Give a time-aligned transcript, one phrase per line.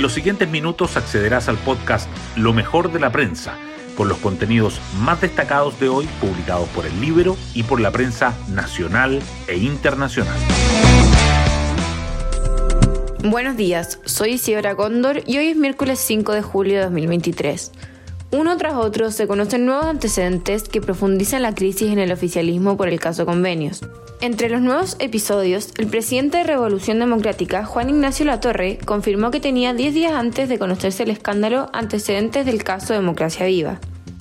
[0.00, 3.58] En los siguientes minutos accederás al podcast Lo mejor de la prensa,
[3.98, 8.34] con los contenidos más destacados de hoy publicados por el libro y por la prensa
[8.48, 10.38] nacional e internacional.
[13.22, 17.70] Buenos días, soy Isidora Cóndor y hoy es miércoles 5 de julio de 2023.
[18.32, 22.88] Uno tras otro se conocen nuevos antecedentes que profundizan la crisis en el oficialismo por
[22.88, 23.80] el caso convenios.
[24.20, 29.74] Entre los nuevos episodios, el presidente de Revolución Democrática, Juan Ignacio Latorre, confirmó que tenía
[29.74, 33.80] 10 días antes de conocerse el escándalo antecedentes del caso Democracia Viva.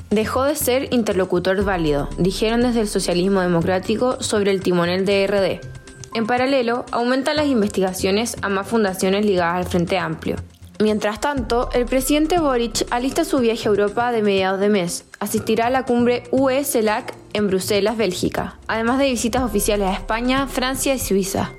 [0.10, 6.16] Dejó de ser interlocutor válido, dijeron desde el socialismo democrático sobre el timonel de RD.
[6.16, 10.38] En paralelo, aumentan las investigaciones a más fundaciones ligadas al Frente Amplio.
[10.82, 15.04] Mientras tanto, el presidente Boric alista su viaje a Europa de mediados de mes.
[15.20, 20.94] Asistirá a la cumbre UE-CELAC en Bruselas, Bélgica, además de visitas oficiales a España, Francia
[20.94, 21.52] y Suiza.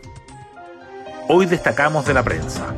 [1.29, 2.75] Hoy destacamos de la prensa.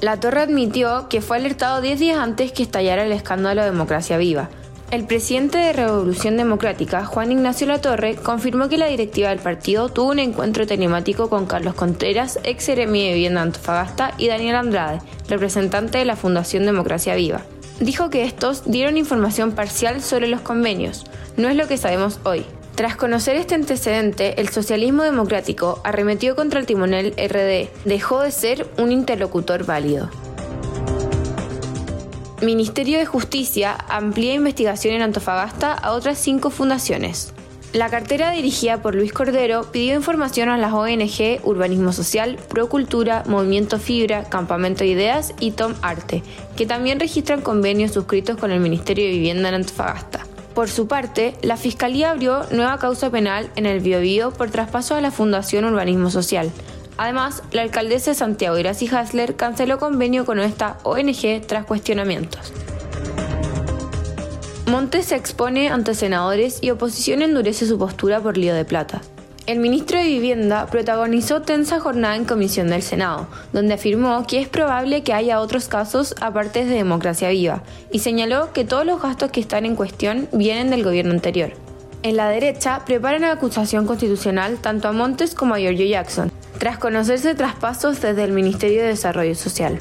[0.00, 4.50] La Torre admitió que fue alertado 10 días antes que estallara el escándalo Democracia Viva
[4.92, 10.10] el presidente de Revolución Democrática, Juan Ignacio Latorre, confirmó que la directiva del partido tuvo
[10.10, 15.96] un encuentro telemático con Carlos Contreras, ex seremi de Vivienda Antofagasta, y Daniel Andrade, representante
[15.96, 17.40] de la Fundación Democracia Viva.
[17.80, 21.06] Dijo que estos dieron información parcial sobre los convenios.
[21.38, 22.44] No es lo que sabemos hoy.
[22.74, 27.70] Tras conocer este antecedente, el socialismo democrático arremetió contra el timonel RD.
[27.86, 30.10] Dejó de ser un interlocutor válido.
[32.42, 37.32] Ministerio de Justicia amplía investigación en Antofagasta a otras cinco fundaciones.
[37.72, 43.78] La cartera dirigida por Luis Cordero pidió información a las ONG Urbanismo Social, Procultura, Movimiento
[43.78, 46.24] Fibra, Campamento Ideas y Tom Arte,
[46.56, 50.26] que también registran convenios suscritos con el Ministerio de Vivienda en Antofagasta.
[50.52, 55.00] Por su parte, la Fiscalía abrió nueva causa penal en el Biobío por traspaso a
[55.00, 56.50] la Fundación Urbanismo Social,
[56.96, 62.52] Además, la alcaldesa de Santiago, Iracy Hasler, canceló convenio con esta ONG tras cuestionamientos.
[64.66, 69.02] Montes se expone ante senadores y oposición endurece su postura por lío de plata.
[69.44, 74.48] El ministro de Vivienda protagonizó tensa jornada en comisión del Senado, donde afirmó que es
[74.48, 79.30] probable que haya otros casos aparte de Democracia Viva, y señaló que todos los gastos
[79.30, 81.52] que están en cuestión vienen del gobierno anterior.
[82.02, 86.31] En la derecha preparan acusación constitucional tanto a Montes como a Giorgio Jackson,
[86.62, 89.80] tras conocerse traspasos desde el Ministerio de Desarrollo Social.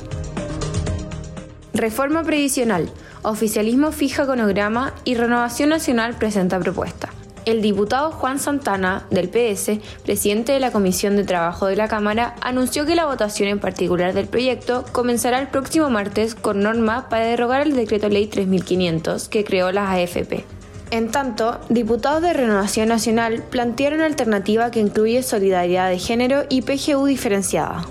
[1.75, 2.89] Reforma previsional.
[3.21, 7.09] Oficialismo fija cronograma y Renovación Nacional presenta propuesta.
[7.45, 12.33] El diputado Juan Santana, del PS, presidente de la Comisión de Trabajo de la Cámara,
[12.41, 17.25] anunció que la votación en particular del proyecto comenzará el próximo martes con norma para
[17.25, 20.45] derogar el decreto ley 3500 que creó las AFP.
[20.91, 26.63] En tanto, diputados de Renovación Nacional plantearon una alternativa que incluye solidaridad de género y
[26.63, 27.85] PGU diferenciada.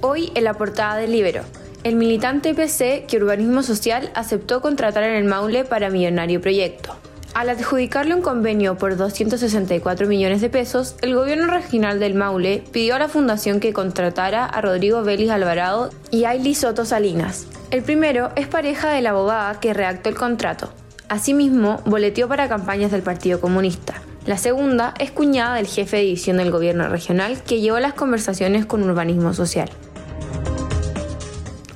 [0.00, 1.42] Hoy en la portada del Libero,
[1.82, 6.94] el militante PC que Urbanismo Social aceptó contratar en el Maule para millonario proyecto.
[7.34, 12.94] Al adjudicarle un convenio por 264 millones de pesos, el gobierno regional del Maule pidió
[12.94, 17.48] a la fundación que contratara a Rodrigo Vélez Alvarado y Ailey Soto Salinas.
[17.72, 20.70] El primero es pareja de la abogada que redactó el contrato.
[21.08, 23.94] Asimismo, boleteó para campañas del Partido Comunista.
[24.26, 28.66] La segunda es cuñada del jefe de división del gobierno regional que llevó las conversaciones
[28.66, 29.70] con urbanismo social.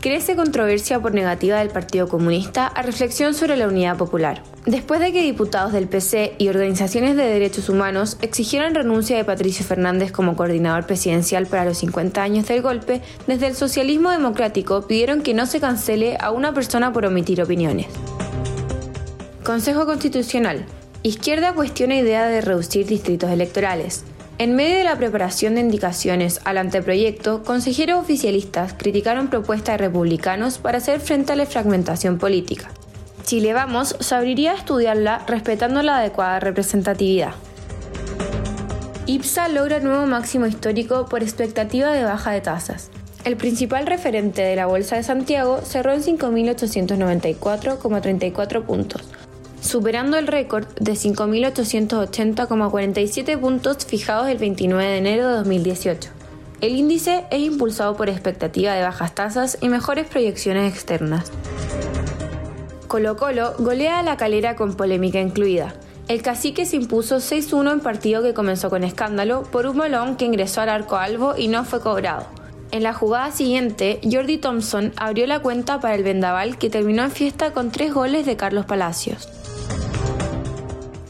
[0.03, 4.43] Crece controversia por negativa del Partido Comunista a reflexión sobre la unidad popular.
[4.67, 9.65] Después de que diputados del PC y organizaciones de derechos humanos exigieron renuncia de Patricio
[9.65, 15.23] Fernández como coordinador presidencial para los 50 años del golpe, desde el socialismo democrático pidieron
[15.23, 17.87] que no se cancele a una persona por omitir opiniones.
[19.45, 20.65] Consejo Constitucional.
[21.03, 24.05] Izquierda cuestiona idea de reducir distritos electorales.
[24.39, 30.59] En medio de la preparación de indicaciones al anteproyecto, consejeros oficialistas criticaron propuestas de republicanos
[30.59, 32.71] para hacer frente a la fragmentación política.
[33.25, 37.35] Chile Vamos se abriría a estudiarla respetando la adecuada representatividad.
[39.07, 42.93] IPSA logra nuevo máximo histórico por expectativa de baja de tasas.
[43.25, 49.05] El principal referente de la Bolsa de Santiago cerró en 5.894,34 puntos,
[49.63, 56.11] superando el récord de 5.880,47 puntos fijados el 29 de enero de 2018.
[56.61, 61.31] El índice es impulsado por expectativa de bajas tasas y mejores proyecciones externas.
[62.89, 65.75] Colo Colo golea a la calera con polémica incluida.
[66.09, 70.25] El cacique se impuso 6-1 en partido que comenzó con escándalo por un balón que
[70.25, 72.27] ingresó al arco albo y no fue cobrado.
[72.73, 77.11] En la jugada siguiente, Jordi Thompson abrió la cuenta para el vendaval que terminó en
[77.11, 79.29] fiesta con tres goles de Carlos Palacios.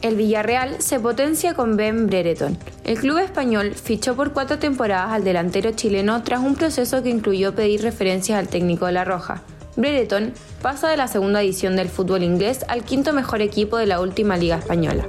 [0.03, 2.57] El Villarreal se potencia con Ben Brereton.
[2.83, 7.55] El club español fichó por cuatro temporadas al delantero chileno tras un proceso que incluyó
[7.55, 9.43] pedir referencias al técnico de La Roja.
[9.77, 14.01] Brereton pasa de la segunda edición del fútbol inglés al quinto mejor equipo de la
[14.01, 15.05] última liga española.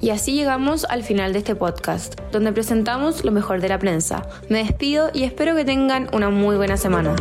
[0.00, 4.26] Y así llegamos al final de este podcast, donde presentamos lo mejor de la prensa.
[4.48, 7.14] Me despido y espero que tengan una muy buena semana.